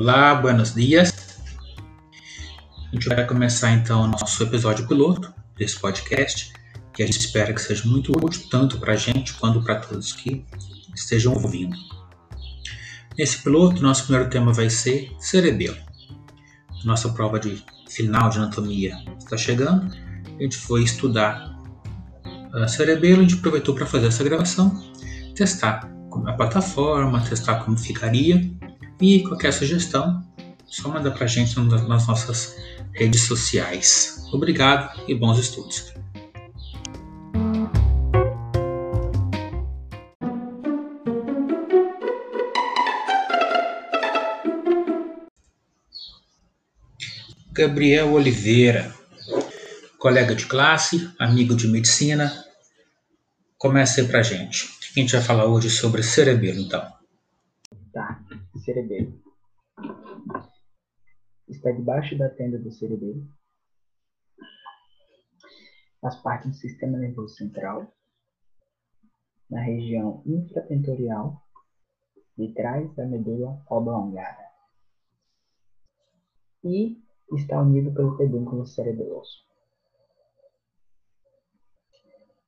Olá, 0.00 0.34
buenos 0.34 0.72
dias. 0.72 1.12
A 2.90 2.94
gente 2.94 3.06
vai 3.06 3.26
começar 3.26 3.70
então 3.72 4.06
nosso 4.06 4.42
episódio 4.42 4.88
piloto 4.88 5.30
desse 5.58 5.78
podcast, 5.78 6.54
que 6.94 7.02
a 7.02 7.06
gente 7.06 7.20
espera 7.20 7.52
que 7.52 7.60
seja 7.60 7.86
muito 7.86 8.10
útil 8.12 8.48
tanto 8.48 8.78
para 8.78 8.94
a 8.94 8.96
gente 8.96 9.34
quanto 9.34 9.62
para 9.62 9.78
todos 9.78 10.14
que 10.14 10.42
estejam 10.94 11.34
ouvindo. 11.34 11.76
Nesse 13.18 13.42
piloto, 13.42 13.82
nosso 13.82 14.04
primeiro 14.04 14.30
tema 14.30 14.54
vai 14.54 14.70
ser 14.70 15.14
cerebelo. 15.18 15.76
Nossa 16.82 17.10
prova 17.10 17.38
de 17.38 17.62
final 17.90 18.30
de 18.30 18.38
anatomia 18.38 18.96
está 19.18 19.36
chegando. 19.36 19.94
A 20.26 20.42
gente 20.42 20.56
foi 20.56 20.82
estudar 20.82 21.60
a 22.54 22.66
cerebelo, 22.66 23.18
a 23.18 23.22
gente 23.24 23.34
aproveitou 23.34 23.74
para 23.74 23.84
fazer 23.84 24.06
essa 24.06 24.24
gravação, 24.24 24.82
testar 25.34 25.86
é 26.26 26.30
a 26.30 26.32
plataforma, 26.32 27.20
testar 27.20 27.56
como 27.56 27.76
ficaria 27.76 28.50
e 29.00 29.22
qualquer 29.22 29.52
sugestão, 29.52 30.22
só 30.66 30.88
manda 30.88 31.10
para 31.10 31.24
a 31.24 31.28
gente 31.28 31.58
nas 31.58 32.06
nossas 32.06 32.56
redes 32.92 33.22
sociais. 33.22 34.24
Obrigado 34.32 35.00
e 35.08 35.14
bons 35.14 35.38
estudos. 35.38 35.92
Gabriel 47.52 48.12
Oliveira, 48.12 48.94
colega 49.98 50.34
de 50.34 50.46
classe, 50.46 51.10
amigo 51.18 51.54
de 51.54 51.68
medicina. 51.68 52.44
Começa 53.58 54.00
aí 54.00 54.06
pra 54.06 54.22
gente. 54.22 54.64
O 54.64 54.94
que 54.94 55.00
a 55.00 55.02
gente 55.02 55.12
vai 55.12 55.20
falar 55.20 55.44
hoje 55.44 55.68
sobre 55.68 56.02
cerebelo, 56.02 56.60
então? 56.60 56.99
Cerebelo. 58.60 59.20
Está 61.48 61.72
debaixo 61.72 62.16
da 62.16 62.28
tenda 62.28 62.58
do 62.58 62.70
cerebelo. 62.70 63.26
Faz 66.00 66.16
parte 66.22 66.48
do 66.48 66.54
sistema 66.54 66.96
nervoso 66.96 67.34
central, 67.34 67.92
na 69.50 69.60
região 69.60 70.22
infratentorial, 70.24 71.42
de 72.36 72.54
trás 72.54 72.94
da 72.94 73.04
medula 73.04 73.62
oblongada. 73.68 74.48
E 76.64 77.02
está 77.32 77.60
unido 77.60 77.92
pelo 77.92 78.16
pedúnculo 78.16 78.66
cerebeloso. 78.66 79.44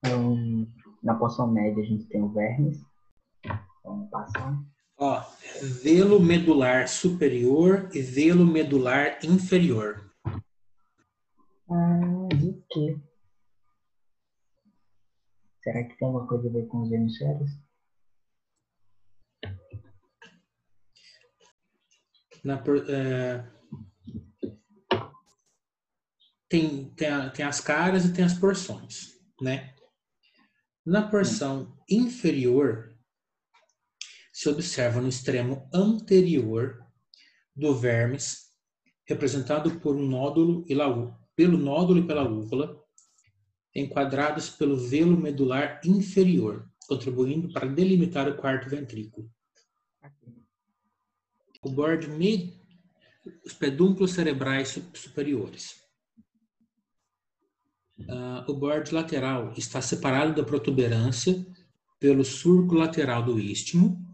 Um, 0.06 0.66
na 1.02 1.14
porção 1.14 1.46
média 1.50 1.82
a 1.82 1.86
gente 1.86 2.06
tem 2.06 2.22
o 2.22 2.32
vermes. 2.32 2.82
Vamos 3.84 4.10
passar. 4.10 4.71
Velo 5.62 6.18
medular 6.18 6.88
superior 6.88 7.88
e 7.94 8.02
velo 8.02 8.44
medular 8.44 9.24
inferior. 9.24 10.12
Ah, 11.70 12.28
de 12.34 12.60
quê? 12.68 13.00
Será 15.62 15.84
que 15.84 15.96
tem 15.96 16.08
alguma 16.08 16.26
coisa 16.26 16.48
a 16.48 16.52
ver 16.52 16.66
com 16.66 16.82
os 16.82 16.90
hemisférios? 16.90 17.50
Na, 22.42 22.60
é, 22.88 23.48
tem, 26.48 26.92
tem, 26.96 27.30
tem 27.30 27.44
as 27.44 27.60
caras 27.60 28.04
e 28.04 28.12
tem 28.12 28.24
as 28.24 28.34
porções, 28.34 29.12
né? 29.40 29.72
Na 30.84 31.08
porção 31.08 31.78
inferior, 31.88 32.91
se 34.42 34.48
observa 34.48 35.00
no 35.00 35.08
extremo 35.08 35.68
anterior 35.72 36.84
do 37.54 37.72
vermes, 37.74 38.50
representado 39.08 39.78
por 39.78 39.94
um 39.94 40.04
nódulo 40.04 40.64
e 40.68 40.74
la, 40.74 40.88
pelo 41.36 41.56
nódulo 41.56 42.00
e 42.00 42.06
pela 42.06 42.28
úvula, 42.28 42.76
enquadrados 43.72 44.50
pelo 44.50 44.76
velo 44.76 45.16
medular 45.16 45.80
inferior, 45.84 46.68
contribuindo 46.88 47.52
para 47.52 47.68
delimitar 47.68 48.28
o 48.28 48.36
quarto 48.36 48.68
ventrículo. 48.68 49.30
O 51.62 51.70
borde 51.70 52.08
mid, 52.08 52.52
os 53.46 53.52
pedúnculos 53.52 54.10
cerebrais 54.10 54.76
superiores. 54.92 55.80
Uh, 58.00 58.50
o 58.50 58.54
borde 58.54 58.92
lateral 58.92 59.52
está 59.56 59.80
separado 59.80 60.34
da 60.34 60.42
protuberância 60.42 61.46
pelo 62.00 62.24
surco 62.24 62.74
lateral 62.74 63.24
do 63.24 63.38
istmo 63.38 64.11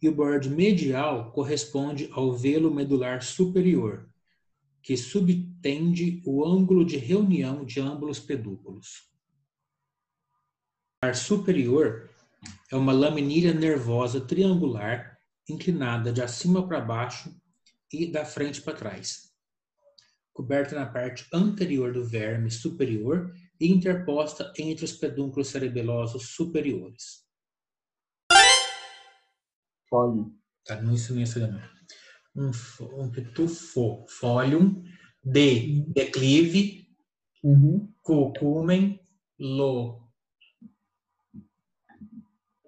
e 0.00 0.08
o 0.08 0.14
borde 0.14 0.48
medial 0.50 1.32
corresponde 1.32 2.08
ao 2.12 2.32
velo 2.32 2.72
medular 2.72 3.22
superior, 3.22 4.08
que 4.82 4.96
subtende 4.96 6.22
o 6.24 6.44
ângulo 6.44 6.84
de 6.84 6.96
reunião 6.96 7.64
de 7.64 7.80
ambos 7.80 8.18
os 8.18 8.24
pedúnculos. 8.24 9.10
O 11.02 11.06
medular 11.06 11.16
superior 11.16 12.10
é 12.70 12.76
uma 12.76 12.92
laminilha 12.92 13.52
nervosa 13.52 14.20
triangular 14.20 15.18
inclinada 15.48 16.12
de 16.12 16.20
acima 16.20 16.66
para 16.66 16.80
baixo 16.80 17.34
e 17.92 18.06
da 18.06 18.24
frente 18.24 18.60
para 18.60 18.74
trás 18.74 19.26
coberta 20.36 20.76
na 20.76 20.84
parte 20.84 21.26
anterior 21.32 21.94
do 21.94 22.04
verme 22.04 22.50
superior 22.50 23.34
e 23.58 23.72
interposta 23.72 24.52
entre 24.58 24.84
os 24.84 24.92
pedúnculos 24.92 25.48
cerebelosos 25.48 26.34
superiores. 26.34 27.25
Fólium. 29.88 30.34
Tá, 30.64 30.80
não 30.82 30.94
isso 30.94 31.14
nem 31.14 31.24
um, 32.36 32.50
um 33.00 33.10
pitufo, 33.10 34.04
fólium, 34.08 34.84
de 35.24 35.82
declive, 35.88 36.88
uhum. 37.42 37.92
cucumen, 38.02 39.00
lo. 39.38 40.02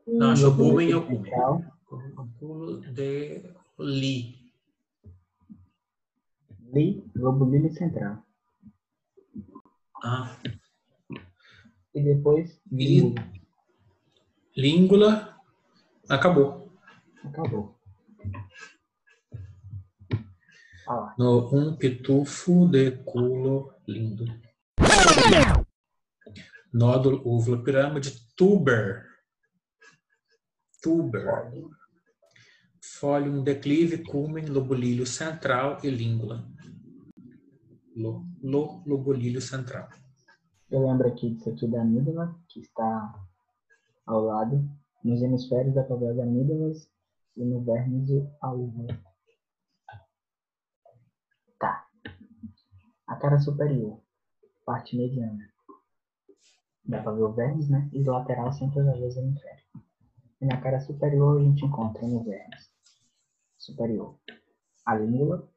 Não, 0.06 0.30
acho 0.30 0.56
que 0.56 0.62
o 0.62 0.80
é 0.80 0.96
o 0.96 1.06
cumen. 1.06 2.92
De 2.94 3.42
li. 3.78 4.38
Li, 6.72 7.04
lobulino 7.14 7.70
central. 7.72 8.24
Ah. 10.02 10.36
E 11.94 12.02
depois, 12.02 12.60
língula. 12.70 13.32
Língula. 14.56 15.36
Acabou. 16.08 16.67
Acabou. 17.24 17.78
Ah 20.88 21.14
no 21.18 21.54
um 21.54 21.76
pitufo 21.76 22.66
de 22.66 22.92
culo 23.04 23.74
lindo. 23.86 24.24
Nódulo, 26.72 27.22
úvula, 27.24 27.62
pirâmide, 27.62 28.12
tuber. 28.36 29.04
Tuber. 30.82 31.52
Fólium, 32.82 33.42
declive, 33.42 34.04
culmen, 34.04 34.50
lobulílio 34.50 35.06
central 35.06 35.78
e 35.82 35.90
língula 35.90 36.46
lo, 37.98 38.24
lo 38.42 38.82
lobulílio 38.86 39.40
central. 39.40 39.88
Eu 40.70 40.86
lembro 40.86 41.08
aqui 41.08 41.30
disso 41.30 41.50
aqui 41.50 41.66
da 41.66 41.82
amígdala, 41.82 42.34
que 42.48 42.60
está 42.60 43.14
ao 44.06 44.22
lado, 44.22 44.68
nos 45.04 45.20
hemisférios 45.20 45.74
da 45.74 45.82
tabela 45.82 46.14
da 46.14 46.22
amígdalas 46.22 46.88
e 47.38 47.44
no 47.44 47.62
vérnice 47.62 48.28
a 48.42 48.52
úvula. 48.52 49.00
Tá. 51.58 51.86
A 53.06 53.16
cara 53.16 53.38
superior, 53.38 54.02
parte 54.66 54.96
mediana. 54.96 55.48
Dá 56.84 57.02
para 57.02 57.12
ver 57.12 57.22
o 57.22 57.32
vérnice, 57.32 57.70
né? 57.70 57.88
E 57.92 58.02
do 58.02 58.10
lateral 58.10 58.52
sempre 58.52 58.80
as 58.80 58.98
vezes 58.98 59.16
hemisfério. 59.16 59.64
E 60.40 60.46
na 60.46 60.60
cara 60.60 60.80
superior 60.80 61.40
a 61.40 61.44
gente 61.44 61.64
encontra 61.64 62.06
no 62.06 62.24
vérnice 62.24 62.70
superior 63.56 64.18
a 64.86 64.94
língula, 64.94 65.48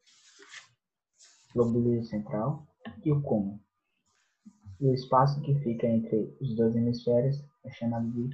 lobulho 1.55 2.03
central 2.03 2.67
e 3.03 3.11
o 3.11 3.21
cúmulo. 3.21 3.59
E 4.79 4.87
o 4.87 4.93
espaço 4.93 5.41
que 5.41 5.55
fica 5.59 5.87
entre 5.87 6.35
os 6.41 6.55
dois 6.55 6.75
hemisférios 6.75 7.43
é 7.63 7.71
chamado 7.71 8.09
de 8.11 8.29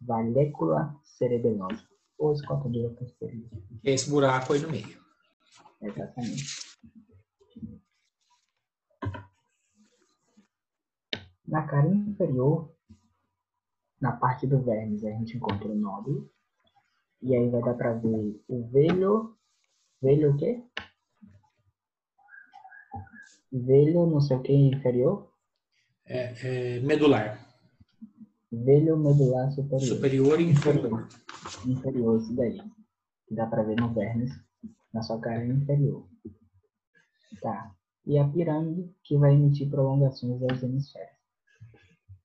valécula 0.00 0.94
cerebelosa, 1.02 1.86
ou 2.18 2.32
escotadura 2.32 2.90
posterior. 2.94 3.48
Esse 3.84 4.10
buraco 4.10 4.52
aí 4.52 4.60
no 4.60 4.70
meio. 4.70 4.98
Exatamente. 5.80 6.68
Na 11.46 11.66
cara 11.66 11.88
inferior, 11.88 12.74
na 14.00 14.12
parte 14.12 14.46
do 14.46 14.60
vermes, 14.60 15.04
a 15.04 15.10
gente 15.10 15.36
encontra 15.36 15.68
o 15.68 15.74
nódulo. 15.74 16.30
E 17.22 17.34
aí 17.34 17.48
vai 17.48 17.62
dar 17.62 17.74
para 17.74 17.94
ver 17.94 18.40
o 18.48 18.68
velho. 18.68 19.36
Velho 20.00 20.32
o 20.32 20.36
quê? 20.36 20.62
Velho 23.50 24.06
não 24.06 24.20
sei 24.20 24.36
o 24.36 24.42
que 24.42 24.52
inferior? 24.52 25.32
É, 26.04 26.76
é 26.76 26.80
medular. 26.80 27.47
Velho 28.50 28.96
medular 28.96 29.50
superior. 29.52 29.96
Superior 29.96 30.40
e 30.40 30.44
inferior. 30.44 31.08
Inferior, 31.66 32.20
isso 32.20 32.34
daí. 32.34 32.58
Que 33.26 33.34
dá 33.34 33.46
pra 33.46 33.62
ver 33.62 33.76
no 33.76 33.92
vermes. 33.92 34.32
na 34.92 35.02
sua 35.02 35.20
cara 35.20 35.44
inferior. 35.44 36.08
Tá. 37.42 37.74
E 38.06 38.18
a 38.18 38.26
pirâmide, 38.26 38.94
que 39.04 39.18
vai 39.18 39.34
emitir 39.34 39.68
prolongações 39.68 40.42
aos 40.42 40.62
hemisférios. 40.62 41.18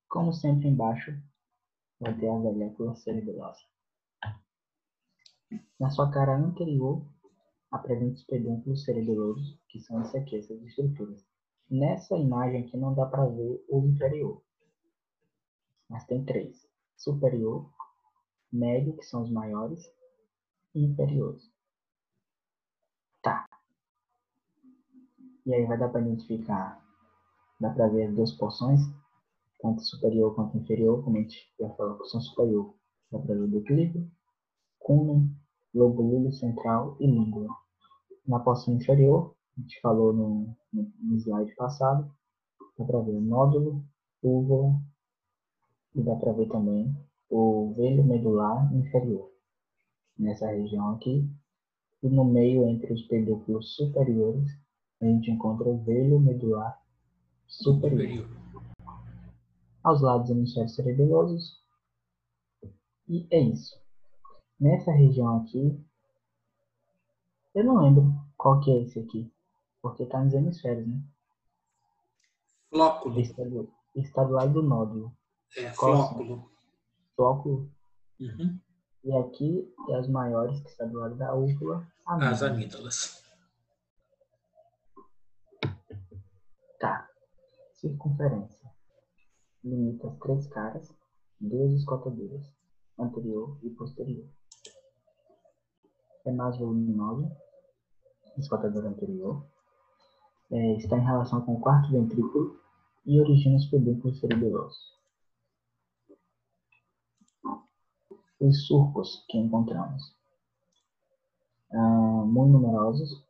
Como 0.07 0.31
sempre 0.31 0.69
embaixo, 0.69 1.11
vai 1.99 2.17
ter 2.17 2.29
a 2.29 2.37
velhécula 2.37 2.95
cerebelosa. 2.95 3.59
Na 5.79 5.89
sua 5.89 6.09
cara 6.09 6.37
anterior, 6.37 7.05
apresenta 7.69 8.13
os 8.13 8.23
pedúnculos 8.23 8.83
cerebelosos, 8.85 9.59
que 9.67 9.79
são 9.81 10.01
esse 10.01 10.17
aqui, 10.17 10.37
essas 10.37 10.61
estruturas. 10.61 11.25
Nessa 11.69 12.15
imagem 12.15 12.61
aqui 12.61 12.77
não 12.77 12.93
dá 12.93 13.05
para 13.05 13.25
ver 13.25 13.65
o 13.67 13.85
inferior, 13.87 14.41
mas 15.89 16.05
tem 16.05 16.23
três: 16.23 16.67
superior, 16.97 17.69
médio, 18.51 18.95
que 18.95 19.03
são 19.03 19.23
os 19.23 19.31
maiores, 19.31 19.83
e 20.75 20.83
inferiores. 20.83 21.51
Tá. 23.21 23.47
E 25.45 25.53
aí 25.53 25.65
vai 25.65 25.77
dar 25.77 25.89
para 25.89 26.01
identificar, 26.01 26.83
dá 27.59 27.69
para 27.69 27.87
ver 27.89 28.07
as 28.07 28.15
duas 28.15 28.31
porções, 28.33 28.79
tanto 29.61 29.81
superior 29.81 30.35
quanto 30.35 30.57
inferior, 30.57 31.03
como 31.03 31.17
a 31.17 31.21
gente 31.21 31.53
já 31.59 31.69
falou, 31.75 31.97
porção 31.97 32.21
superior 32.21 32.73
dá 33.11 33.19
para 33.19 33.35
ver 33.35 33.41
o 33.41 33.57
equilíbrio, 33.59 34.11
cúmen, 34.79 35.35
lobulilo 35.73 36.31
central 36.31 36.97
e 36.99 37.05
língua. 37.05 37.47
Na 38.25 38.39
porção 38.39 38.73
inferior, 38.73 39.35
a 39.57 39.61
gente 39.61 39.79
falou 39.81 40.13
no, 40.13 40.55
no, 40.71 40.91
no 40.99 41.15
slide 41.17 41.53
passado, 41.55 42.11
dá 42.77 42.85
para 42.85 43.01
ver 43.01 43.19
nódulo, 43.21 43.83
úvula 44.21 44.81
e 45.95 46.01
dá 46.01 46.15
para 46.15 46.33
ver 46.33 46.47
também 46.47 46.95
o 47.29 47.73
velho 47.73 48.03
medular 48.03 48.73
inferior, 48.75 49.31
nessa 50.17 50.47
região 50.47 50.89
aqui. 50.95 51.27
E 52.01 52.09
no 52.09 52.25
meio, 52.25 52.67
entre 52.67 52.93
os 52.93 53.01
pedúnculos 53.03 53.75
superiores, 53.75 54.49
a 55.01 55.05
gente 55.05 55.31
encontra 55.31 55.67
o 55.67 55.77
velho 55.83 56.19
medular 56.19 56.81
superior. 57.47 58.27
Aos 59.83 60.01
lados, 60.01 60.29
hemisférios 60.29 60.75
cerebelosos. 60.75 61.61
E 63.07 63.27
é 63.31 63.39
isso. 63.39 63.81
Nessa 64.59 64.91
região 64.91 65.37
aqui, 65.37 65.79
eu 67.55 67.63
não 67.63 67.77
lembro 67.77 68.13
qual 68.37 68.59
que 68.59 68.71
é 68.71 68.81
esse 68.81 68.99
aqui, 68.99 69.31
porque 69.81 70.03
está 70.03 70.23
nos 70.23 70.33
hemisférios, 70.33 70.87
né? 70.87 71.01
Flóculo. 72.69 73.19
Está 73.19 73.43
do, 73.43 73.71
está 73.95 74.23
do 74.23 74.33
lado 74.33 74.53
do 74.53 74.63
nódulo. 74.63 75.15
É, 75.57 75.69
flóculo. 75.71 76.51
Flóculo. 77.15 77.71
Uhum. 78.19 78.59
E 79.03 79.13
aqui 79.17 79.73
é 79.89 79.95
as 79.95 80.07
maiores, 80.07 80.59
que 80.61 80.69
está 80.69 80.85
do 80.85 80.97
lado 80.97 81.15
da 81.15 81.33
úvula. 81.33 81.85
As 82.05 82.41
amígdalas. 82.41 83.23
Tá. 86.79 87.07
Circunferência. 87.73 88.71
Limita 89.63 90.07
as 90.07 90.17
três 90.19 90.47
caras, 90.47 90.93
duas 91.39 91.73
escotaduras, 91.73 92.51
anterior 92.97 93.57
e 93.61 93.69
posterior. 93.69 94.27
É 96.25 96.31
mais 96.31 96.57
voluminosa, 96.57 97.29
escotadora 98.37 98.89
anterior. 98.89 99.45
É, 100.51 100.77
está 100.77 100.97
em 100.97 101.05
relação 101.05 101.41
com 101.41 101.53
o 101.55 101.61
quarto 101.61 101.91
ventrículo 101.91 102.59
e 103.05 103.19
origina 103.19 103.57
os 103.57 103.65
pedúnculos 103.67 104.19
cerebelosos. 104.19 105.02
Os 108.43 108.67
surcos 108.67 109.23
que 109.29 109.37
encontramos. 109.37 110.13
Ah, 111.71 112.25
muito 112.25 112.51
numerosos. 112.51 113.23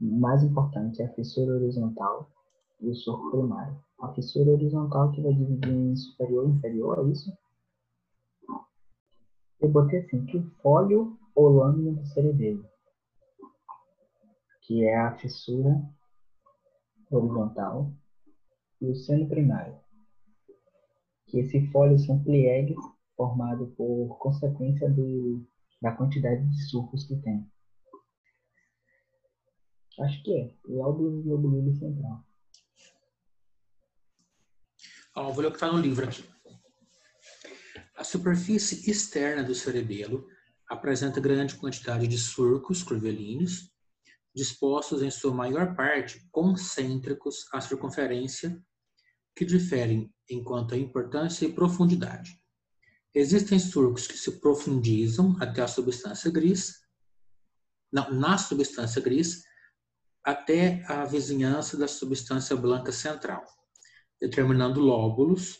O 0.00 0.18
mais 0.18 0.42
importante 0.42 1.02
é 1.02 1.04
a 1.04 1.12
fissura 1.12 1.52
horizontal 1.52 2.26
e 2.80 2.88
o 2.88 2.94
surco 2.94 3.30
primário. 3.32 3.78
A 4.00 4.08
fissura 4.14 4.52
horizontal 4.52 5.12
que 5.12 5.20
vai 5.20 5.34
dividir 5.34 5.74
em 5.74 5.94
superior 5.94 6.46
e 6.46 6.52
inferior, 6.52 7.06
é 7.06 7.10
isso? 7.10 7.30
Eu 9.60 9.68
botei 9.68 9.98
assim, 9.98 10.24
que 10.24 10.38
o 10.38 10.50
fólio 10.62 11.18
ou 11.34 11.50
lâmina 11.50 11.92
do 11.92 12.06
cerebelo, 12.06 12.64
que 14.62 14.86
é 14.86 15.00
a 15.00 15.18
fissura 15.18 15.82
horizontal, 17.10 17.92
e 18.80 18.90
o 18.90 18.94
seno 18.94 19.28
primário, 19.28 19.76
que 21.26 21.40
esse 21.40 21.60
fólio 21.70 21.98
são 21.98 22.18
pliegues 22.24 22.78
formados 23.18 23.68
por 23.74 24.16
consequência 24.18 24.88
do, 24.88 25.44
da 25.82 25.90
quantidade 25.90 26.48
de 26.48 26.70
surcos 26.70 27.04
que 27.04 27.16
tem. 27.16 27.44
Acho 30.00 30.22
que 30.22 30.32
é. 30.32 30.54
Lóbulo 30.64 31.20
globulino 31.22 31.74
central. 31.74 32.24
Ó, 35.16 35.32
vou 35.32 35.42
ler 35.42 35.48
o 35.48 35.50
que 35.50 35.56
está 35.56 35.72
no 35.72 35.80
livro 35.80 36.06
aqui. 36.06 36.24
A 37.96 38.04
superfície 38.04 38.88
externa 38.88 39.42
do 39.42 39.56
cerebelo 39.56 40.28
apresenta 40.68 41.20
grande 41.20 41.56
quantidade 41.56 42.06
de 42.06 42.16
surcos 42.16 42.84
curvilíneos, 42.84 43.72
dispostos 44.32 45.02
em 45.02 45.10
sua 45.10 45.34
maior 45.34 45.74
parte 45.74 46.24
concêntricos 46.30 47.48
à 47.52 47.60
circunferência, 47.60 48.62
que 49.34 49.44
diferem 49.44 50.14
em 50.30 50.44
quanto 50.44 50.74
à 50.74 50.78
importância 50.78 51.44
e 51.44 51.52
profundidade. 51.52 52.40
Existem 53.18 53.58
surcos 53.58 54.06
que 54.06 54.16
se 54.16 54.38
profundizam 54.38 55.36
até 55.40 55.60
a 55.60 55.66
substância 55.66 56.30
gris, 56.30 56.80
não, 57.92 58.12
na 58.12 58.38
substância 58.38 59.02
gris, 59.02 59.42
até 60.22 60.84
a 60.86 61.04
vizinhança 61.04 61.76
da 61.76 61.88
substância 61.88 62.54
branca 62.54 62.92
central, 62.92 63.44
determinando 64.20 64.78
lóbulos 64.78 65.58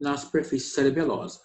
na 0.00 0.16
superfície 0.16 0.70
cerebelosa. 0.70 1.40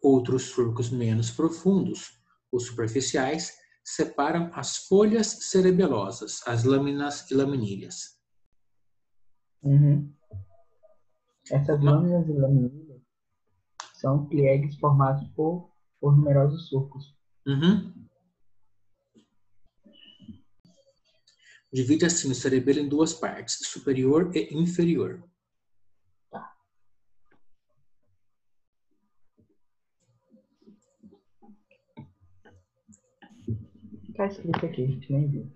Outros 0.00 0.44
surcos 0.44 0.88
menos 0.88 1.32
profundos, 1.32 2.22
os 2.52 2.66
superficiais, 2.66 3.52
separam 3.82 4.52
as 4.54 4.86
folhas 4.86 5.26
cerebelosas, 5.48 6.46
as 6.46 6.62
lâminas 6.62 7.28
e 7.28 7.34
laminilhas. 7.34 8.20
Uhum. 9.64 10.14
Essas 11.50 11.82
lâminas 11.82 12.28
e 12.28 12.32
laminilhas 12.34 12.79
são 14.00 14.26
pliegues 14.26 14.76
formados 14.78 15.28
por, 15.34 15.70
por 16.00 16.16
numerosos 16.16 16.68
surcos. 16.68 17.14
Uhum. 17.46 17.92
Divide 21.72 22.06
assim 22.06 22.30
o 22.30 22.34
cerebelo 22.34 22.80
em 22.80 22.88
duas 22.88 23.12
partes, 23.12 23.58
superior 23.68 24.34
e 24.34 24.52
inferior. 24.56 25.22
Tá 34.16 34.26
escrito 34.26 34.66
aqui, 34.66 34.82
a 34.82 34.86
gente 34.86 35.12
nem 35.12 35.30
viu. 35.30 35.52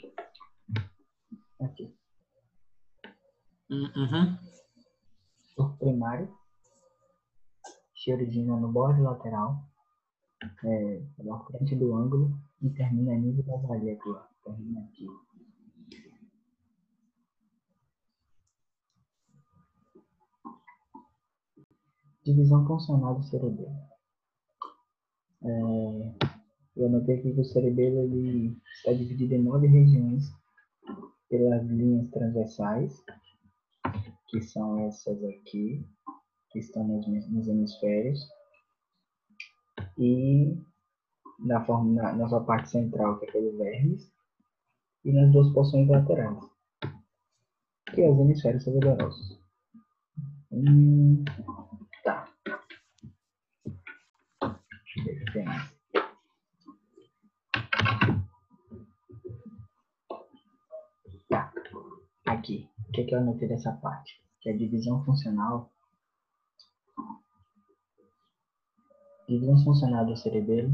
Aqui. 1.61 1.95
Uhum. 3.71 4.39
Surco 5.55 5.79
primário. 5.79 6.44
Cheirodina 8.05 8.55
no 8.57 8.71
borde 8.71 9.01
lateral. 9.01 9.65
É, 10.63 11.03
frente 11.47 11.75
do 11.75 11.95
ângulo 11.95 12.39
e 12.61 12.69
termina 12.69 13.15
nível 13.19 13.43
da 13.45 13.59
ó. 14.11 14.21
Termina 14.45 14.81
aqui. 14.83 15.07
Divisão 22.23 22.67
funcional 22.67 23.15
do 23.15 23.25
cerebelo. 23.25 23.75
É, 25.43 26.29
eu 26.77 26.87
anotei 26.87 27.19
aqui 27.19 27.33
que 27.33 27.41
o 27.41 27.45
cerebelo 27.45 28.01
ele 28.01 28.61
está 28.77 28.93
dividido 28.93 29.35
em 29.35 29.43
nove 29.43 29.67
regiões 29.67 30.31
pelas 31.31 31.67
linhas 31.67 32.11
transversais, 32.11 33.03
que 34.29 34.43
são 34.43 34.79
essas 34.87 35.23
aqui, 35.25 35.87
que 36.55 36.61
estão 36.61 36.87
nos, 36.87 37.05
nos 37.09 37.49
hemisférios, 37.49 38.21
e 39.99 40.57
na, 41.41 41.65
forma, 41.65 42.01
na, 42.01 42.13
na 42.13 42.29
sua 42.29 42.45
parte 42.45 42.71
central, 42.71 43.19
que 43.19 43.27
é 43.27 43.33
pelo 43.33 43.59
vermes, 43.59 44.09
e 45.05 45.13
nas 45.13 45.33
duas 45.33 45.53
porções 45.53 45.89
laterais, 45.89 46.39
que 47.93 48.03
é 48.03 48.09
os 48.09 48.21
hemisférios 48.21 48.63
cerebrosos. 48.63 49.41
Hum, 50.53 51.25
tá. 52.05 52.29
Deixa 54.41 55.01
eu 55.01 55.05
ver 55.05 55.23
o 55.23 55.25
que 55.25 55.33
tem 55.33 55.45
mais. 55.45 55.75
Tá. 61.29 61.53
Aqui. 62.27 62.71
O 62.89 62.93
que, 62.93 63.01
é 63.01 63.05
que 63.07 63.13
eu 63.13 63.19
anotei 63.19 63.49
dessa 63.49 63.73
parte? 63.73 64.23
Que 64.41 64.51
é 64.51 64.53
a 64.53 64.57
divisão 64.57 65.05
funcional. 65.05 65.74
Divisão 69.27 69.57
funcional 69.65 70.05
do 70.05 70.15
cerebelo. 70.15 70.71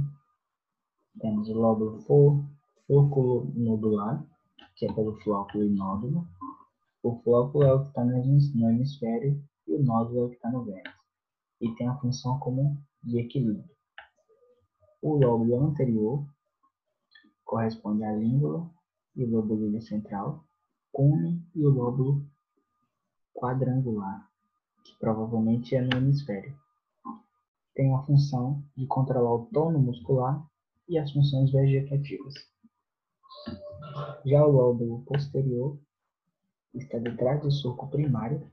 Temos 1.20 1.48
o 1.48 1.54
lóbulo 1.54 2.00
for, 2.00 2.44
flóculo 2.84 3.52
nodular, 3.54 4.26
que 4.74 4.86
é 4.86 4.92
pelo 4.92 5.14
flóculo 5.20 5.62
e 5.62 5.70
nódulo. 5.70 6.26
O 7.00 7.14
flóculo 7.20 7.62
é 7.62 7.72
o 7.72 7.82
que 7.82 7.88
está 7.90 8.04
no 8.04 8.68
hemisfério 8.68 9.40
e 9.68 9.74
o 9.74 9.82
nódulo 9.84 10.18
é 10.18 10.24
o 10.24 10.28
que 10.30 10.34
está 10.34 10.50
no 10.50 10.64
vênus. 10.64 10.92
E 11.60 11.72
tem 11.76 11.86
a 11.86 11.96
função 11.98 12.40
como 12.40 12.76
de 13.04 13.20
equilíbrio. 13.20 13.70
O 15.00 15.14
lóbulo 15.14 15.66
anterior 15.66 16.26
corresponde 17.44 18.02
à 18.02 18.12
língula 18.12 18.68
e 19.14 19.24
lóbulo 19.26 19.80
central, 19.80 20.44
cume 20.90 21.40
e 21.54 21.64
o 21.64 21.70
lóbulo 21.70 22.26
quadrangular, 23.32 24.28
que 24.82 24.98
provavelmente 24.98 25.76
é 25.76 25.82
no 25.82 25.96
hemisfério. 25.96 26.59
Tem 27.74 27.94
a 27.94 28.02
função 28.02 28.64
de 28.76 28.86
controlar 28.86 29.34
o 29.34 29.46
tono 29.46 29.78
muscular 29.78 30.44
e 30.88 30.98
as 30.98 31.12
funções 31.12 31.50
vegetativas. 31.52 32.34
Já 34.24 34.44
o 34.44 34.50
lóbulo 34.50 35.02
posterior 35.04 35.78
está 36.74 36.98
detrás 36.98 37.40
do 37.42 37.50
surco 37.50 37.88
primário, 37.88 38.50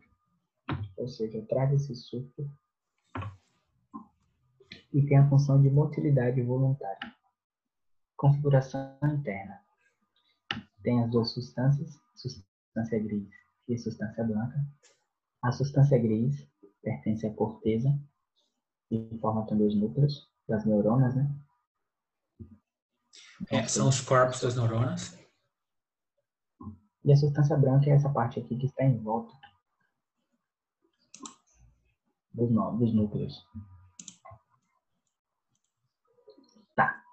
ou 0.96 1.08
seja, 1.08 1.40
atrás 1.40 1.70
desse 1.72 1.96
surco, 1.96 2.50
e 4.94 5.06
tem 5.06 5.18
a 5.18 5.30
função 5.30 5.62
de 5.62 5.70
motilidade 5.70 6.42
voluntária. 6.42 7.16
Configuração 8.16 8.98
interna. 9.04 9.62
Tem 10.82 11.04
as 11.04 11.12
duas 11.12 11.32
substâncias, 11.32 12.00
substância 12.16 13.00
gris 13.00 13.30
e 13.68 13.78
substância 13.78 14.24
branca. 14.24 14.66
A 15.42 15.52
substância 15.52 15.98
gris 16.00 16.48
pertence 16.82 17.28
à 17.28 17.34
corteza 17.34 17.90
e 18.92 19.18
forma 19.20 19.46
também 19.46 19.68
os 19.68 19.76
núcleos 19.76 20.30
das 20.48 20.66
neuronas, 20.66 21.16
né? 21.16 21.30
É, 23.52 23.68
são 23.68 23.90
os 23.90 24.02
corpos 24.02 24.42
das 24.42 24.56
neuronas. 24.56 25.18
E 27.04 27.12
a 27.12 27.16
substância 27.16 27.56
branca 27.56 27.90
é 27.90 27.94
essa 27.94 28.10
parte 28.10 28.40
aqui 28.40 28.58
que 28.58 28.66
está 28.66 28.84
em 28.84 28.98
volta 28.98 29.34
dos, 32.34 32.50
dos 32.80 32.94
núcleos. 32.94 33.46
Tá. 36.76 37.04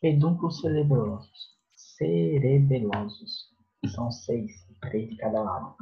Pedúnculos 0.00 0.60
cerebelosos. 0.60 1.58
Cerebelosos. 1.74 3.50
São 3.94 4.10
seis, 4.10 4.66
três 4.80 5.10
de 5.10 5.16
cada 5.16 5.42
lado. 5.42 5.76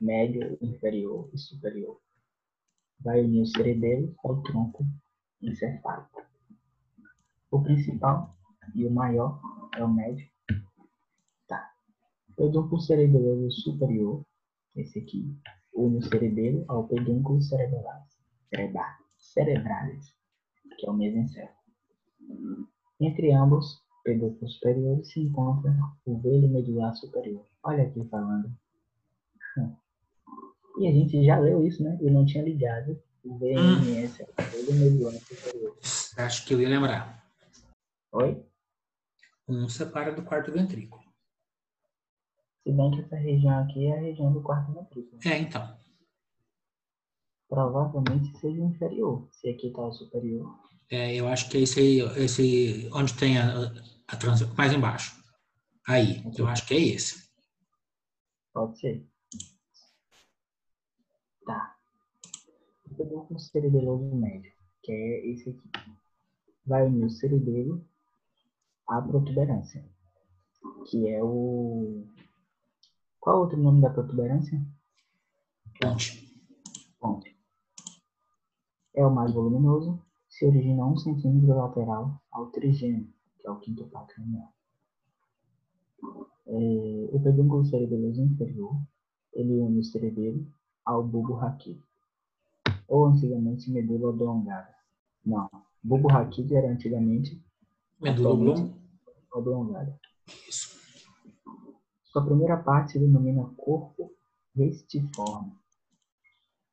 Médio, 0.00 0.58
inferior 0.60 1.30
e 1.32 1.38
superior. 1.38 2.03
Vai 3.04 3.22
unir 3.22 3.42
o 3.42 3.46
cerebelo 3.46 4.14
ao 4.24 4.42
tronco 4.42 4.86
encefálico. 5.42 6.22
O 7.50 7.62
principal 7.62 8.30
e 8.74 8.86
o 8.86 8.90
maior 8.90 9.40
é 9.76 9.84
o 9.84 9.92
médio. 9.92 10.26
Tá. 11.46 11.70
Pedúnculo 12.34 12.80
cerebeloso 12.80 13.50
superior, 13.60 14.24
esse 14.74 15.00
aqui, 15.00 15.36
une 15.74 15.98
o 15.98 16.02
cerebelo 16.02 16.64
ao 16.66 16.88
pedúnculo 16.88 17.42
cerebelares, 17.42 18.18
cerebral, 18.48 18.96
cerebralis, 19.18 20.14
que 20.78 20.86
é 20.86 20.90
o 20.90 20.94
mesmo 20.94 21.20
encéfalo. 21.20 21.58
Entre 23.00 23.32
ambos 23.32 23.82
pedúnculos 24.02 24.54
superiores 24.54 25.12
se 25.12 25.20
encontra 25.20 25.76
o 26.06 26.18
velo 26.18 26.48
medular 26.48 26.94
superior. 26.94 27.44
Olha 27.62 27.84
aqui 27.84 28.02
falando. 28.08 28.50
E 30.78 30.88
a 30.88 30.92
gente 30.92 31.24
já 31.24 31.38
leu 31.38 31.64
isso, 31.64 31.82
né? 31.82 31.96
Eu 32.00 32.10
não 32.12 32.26
tinha 32.26 32.42
ligado. 32.42 33.00
O 33.24 33.38
VMS 33.38 34.22
é 34.22 34.26
o 34.26 34.66
velo 34.66 34.74
medular 34.74 35.14
superior. 35.14 35.78
Acho 36.18 36.46
que 36.46 36.54
eu 36.54 36.60
ia 36.60 36.68
lembrar. 36.68 37.24
Oi? 38.12 38.44
Um 39.48 39.68
separa 39.68 40.12
do 40.12 40.22
quarto 40.22 40.52
ventrículo. 40.52 41.02
Se 42.62 42.72
bem 42.72 42.90
que 42.90 43.00
essa 43.00 43.16
região 43.16 43.58
aqui 43.58 43.86
é 43.86 43.98
a 43.98 44.00
região 44.00 44.32
do 44.32 44.42
quarto 44.42 44.72
ventrículo. 44.72 45.20
É, 45.24 45.38
então. 45.38 45.76
Provavelmente 47.48 48.36
seja 48.38 48.60
o 48.60 48.68
inferior, 48.68 49.28
se 49.30 49.48
aqui 49.48 49.68
está 49.68 49.82
o 49.82 49.92
superior. 49.92 50.58
É, 50.90 51.14
eu 51.14 51.28
acho 51.28 51.48
que 51.50 51.58
é 51.58 51.60
esse 51.60 51.80
aí, 51.80 52.00
esse 52.22 52.90
onde 52.92 53.14
tem 53.14 53.38
a, 53.38 53.72
a 54.08 54.16
trans, 54.16 54.42
mais 54.54 54.72
embaixo. 54.72 55.14
Aí, 55.86 56.22
eu 56.36 56.46
acho 56.46 56.66
que 56.66 56.74
é 56.74 56.80
esse. 56.80 57.30
Pode 58.52 58.78
ser. 58.78 59.06
Tá. 61.44 61.76
Eu 62.98 63.08
vou 63.08 63.26
com 63.26 63.34
o 63.34 63.38
cerebeloso 63.38 64.14
médio, 64.14 64.52
que 64.82 64.92
é 64.92 65.26
esse 65.26 65.50
aqui. 65.50 65.70
Vai 66.66 66.86
unir 66.86 67.04
o 67.04 67.10
cerebelo 67.10 67.84
à 68.88 69.02
protuberância, 69.02 69.84
que 70.86 71.08
é 71.08 71.22
o 71.22 72.06
qual 73.24 73.38
é 73.38 73.40
outro 73.40 73.56
nome 73.56 73.80
da 73.80 73.88
protuberância? 73.88 74.60
Ponte. 75.80 76.30
Ponte. 77.00 77.34
É 78.94 79.04
o 79.06 79.10
mais 79.10 79.32
voluminoso, 79.32 79.98
se 80.28 80.44
origina 80.44 80.84
um 80.84 80.94
centímetro 80.98 81.56
lateral 81.56 82.20
ao 82.30 82.50
trigêmeo, 82.50 83.08
que 83.38 83.48
é 83.48 83.50
o 83.50 83.58
quinto 83.60 83.86
par 83.86 84.06
cranial. 84.08 84.52
É, 86.46 87.08
o 87.12 87.18
pedúnculo 87.22 87.64
cerebeloso 87.64 88.20
inferior, 88.20 88.78
ele 89.32 89.58
une 89.58 89.80
o 89.80 89.84
cerebelo 89.84 90.46
ao 90.84 91.02
bulbo 91.02 91.34
raquídeo, 91.34 91.82
ou 92.86 93.06
antigamente 93.06 93.70
medula 93.70 94.08
oblongada. 94.08 94.74
Não, 95.24 95.48
bulbo 95.82 96.08
raquídeo 96.08 96.56
era 96.56 96.70
antigamente 96.70 97.42
medula 98.00 98.70
oblongada. 99.32 99.98
Isso. 100.48 100.78
Sua 102.04 102.24
primeira 102.24 102.56
parte 102.56 102.92
se 102.92 102.98
denomina 102.98 103.44
corpo 103.56 104.12
restiforme, 104.54 105.52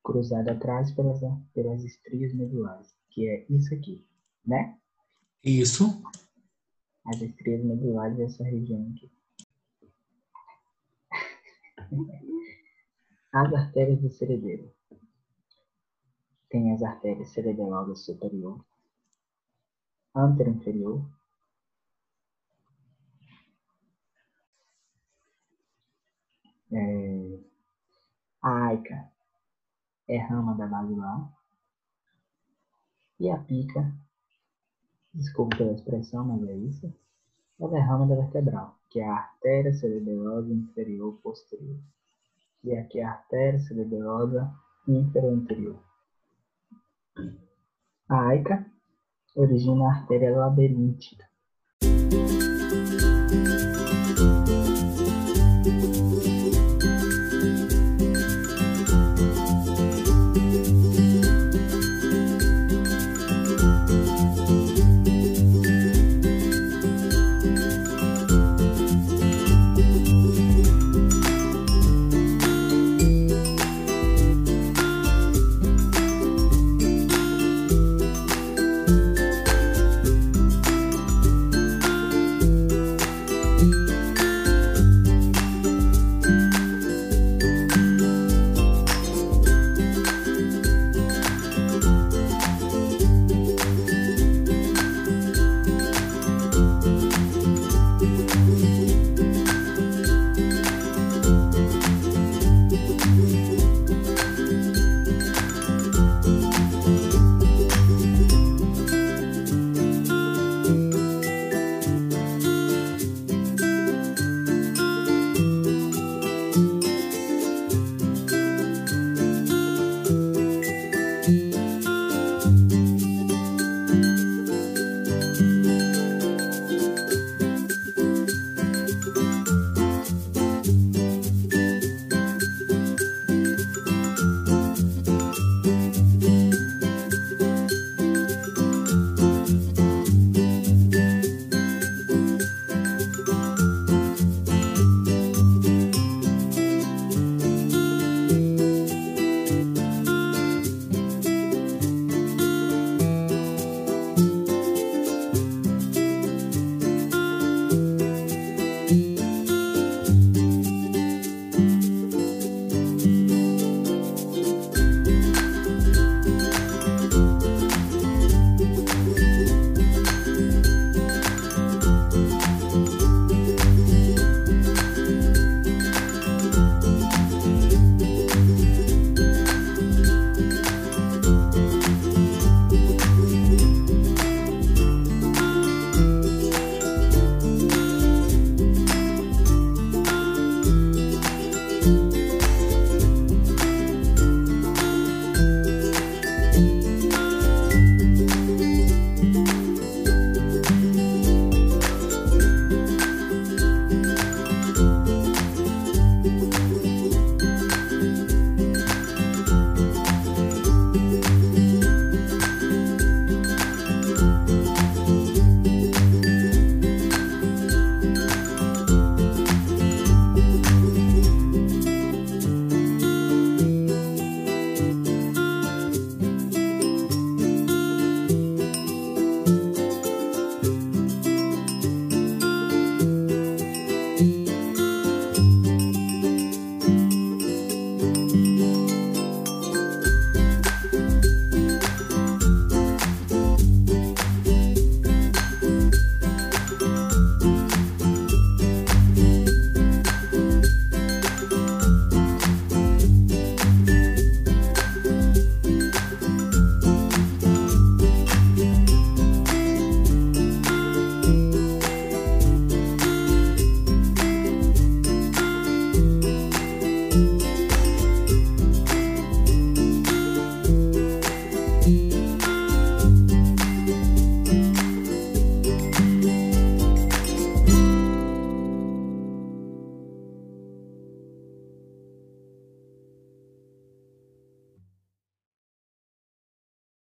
cruzado 0.03 0.49
atrás 0.49 0.91
pelas, 0.91 1.19
pelas 1.53 1.83
estrias 1.83 2.33
medulares, 2.33 2.93
que 3.09 3.27
é 3.27 3.45
isso 3.49 3.73
aqui, 3.73 4.05
né? 4.45 4.77
Isso. 5.43 6.03
As 7.05 7.19
estrias 7.21 7.63
medulares 7.63 8.17
dessa 8.17 8.43
região 8.43 8.91
aqui. 8.91 9.11
As 13.33 13.53
artérias 13.53 14.01
do 14.01 14.09
cerebelo. 14.09 14.69
Tem 16.49 16.73
as 16.73 16.83
artérias 16.83 17.29
cerebelosas 17.29 18.03
superior, 18.05 18.63
inferior 20.49 21.05
É, 26.73 27.39
a 28.41 28.67
aica 28.67 29.11
é 30.07 30.17
rama 30.17 30.55
da 30.55 30.67
basilar. 30.67 31.29
E 33.19 33.29
a 33.29 33.37
pica, 33.37 33.93
desculpa 35.13 35.57
pela 35.57 35.73
expressão, 35.73 36.25
mas 36.25 36.49
é 36.49 36.55
isso, 36.55 36.93
é 37.75 37.79
rama 37.79 38.07
da 38.07 38.15
vertebral, 38.15 38.79
que 38.89 38.99
é 38.99 39.07
a 39.07 39.15
artéria 39.15 39.73
cerebelosa 39.73 40.51
inferior 40.51 41.19
posterior 41.21 41.79
que 42.61 42.71
é 42.71 42.81
aqui 42.81 42.99
é 42.99 43.03
a 43.03 43.11
artéria 43.11 43.59
cerebrosa 43.59 44.51
inferior. 44.87 45.79
A 48.07 48.27
AICA 48.27 48.65
origina 49.35 49.85
a 49.85 49.93
artéria 49.93 50.35
labiríntica. 50.35 51.25